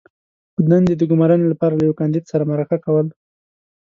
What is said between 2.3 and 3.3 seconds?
سره مرکه کول